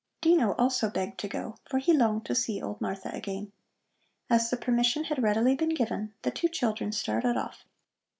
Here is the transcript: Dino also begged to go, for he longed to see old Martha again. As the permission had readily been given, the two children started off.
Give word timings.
Dino 0.19 0.53
also 0.53 0.89
begged 0.89 1.19
to 1.19 1.27
go, 1.27 1.57
for 1.69 1.77
he 1.77 1.93
longed 1.93 2.25
to 2.25 2.33
see 2.33 2.59
old 2.59 2.81
Martha 2.81 3.09
again. 3.11 3.51
As 4.31 4.49
the 4.49 4.57
permission 4.57 5.03
had 5.03 5.21
readily 5.21 5.53
been 5.55 5.75
given, 5.75 6.15
the 6.23 6.31
two 6.31 6.47
children 6.49 6.91
started 6.91 7.37
off. 7.37 7.63